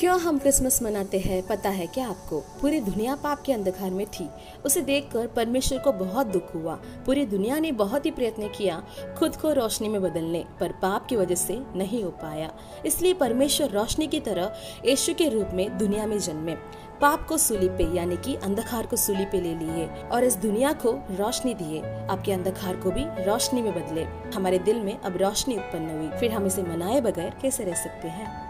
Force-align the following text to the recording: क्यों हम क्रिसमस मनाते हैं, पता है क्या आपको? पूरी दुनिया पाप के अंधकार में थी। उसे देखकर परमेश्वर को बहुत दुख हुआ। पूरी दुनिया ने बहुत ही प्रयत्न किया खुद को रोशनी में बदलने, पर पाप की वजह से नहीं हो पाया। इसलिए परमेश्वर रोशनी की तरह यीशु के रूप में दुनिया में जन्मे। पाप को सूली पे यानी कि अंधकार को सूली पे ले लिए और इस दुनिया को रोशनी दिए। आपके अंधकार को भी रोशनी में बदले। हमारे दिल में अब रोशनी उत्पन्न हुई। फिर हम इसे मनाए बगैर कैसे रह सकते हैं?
क्यों 0.00 0.20
हम 0.20 0.38
क्रिसमस 0.38 0.82
मनाते 0.82 1.18
हैं, 1.18 1.46
पता 1.46 1.68
है 1.68 1.86
क्या 1.86 2.08
आपको? 2.08 2.40
पूरी 2.40 2.80
दुनिया 2.80 3.16
पाप 3.16 3.42
के 3.42 3.52
अंधकार 3.52 3.90
में 3.90 4.06
थी। 4.06 4.28
उसे 4.66 4.80
देखकर 4.80 5.26
परमेश्वर 5.26 5.78
को 5.78 5.92
बहुत 5.92 6.26
दुख 6.26 6.54
हुआ। 6.54 6.74
पूरी 7.06 7.26
दुनिया 7.26 7.58
ने 7.58 7.72
बहुत 7.72 8.06
ही 8.06 8.10
प्रयत्न 8.10 8.48
किया 8.48 8.82
खुद 9.18 9.36
को 9.36 9.52
रोशनी 9.52 9.88
में 9.88 10.02
बदलने, 10.02 10.44
पर 10.60 10.72
पाप 10.72 11.06
की 11.06 11.16
वजह 11.16 11.34
से 11.34 11.62
नहीं 11.76 12.04
हो 12.04 12.10
पाया। 12.10 12.50
इसलिए 12.86 13.14
परमेश्वर 13.14 13.68
रोशनी 13.68 14.06
की 14.06 14.20
तरह 14.20 14.54
यीशु 14.86 15.14
के 15.14 15.28
रूप 15.28 15.48
में 15.54 15.78
दुनिया 15.78 16.06
में 16.06 16.18
जन्मे। 16.18 16.54
पाप 17.00 17.26
को 17.28 17.38
सूली 17.38 17.68
पे 17.68 17.96
यानी 17.96 18.16
कि 18.16 18.36
अंधकार 18.36 18.86
को 18.86 18.96
सूली 18.96 19.24
पे 19.24 19.40
ले 19.40 19.54
लिए 19.54 19.86
और 20.12 20.24
इस 20.24 20.36
दुनिया 20.36 20.72
को 20.72 20.92
रोशनी 20.92 21.54
दिए। 21.54 21.82
आपके 21.82 22.32
अंधकार 22.32 22.76
को 22.76 22.90
भी 22.90 23.04
रोशनी 23.04 23.62
में 23.62 23.74
बदले। 23.74 24.04
हमारे 24.34 24.58
दिल 24.58 24.80
में 24.80 25.00
अब 25.00 25.16
रोशनी 25.16 25.56
उत्पन्न 25.56 25.98
हुई। 25.98 26.20
फिर 26.20 26.32
हम 26.32 26.46
इसे 26.46 26.62
मनाए 26.62 27.00
बगैर 27.00 27.30
कैसे 27.42 27.64
रह 27.64 27.74
सकते 27.74 28.08
हैं? 28.08 28.49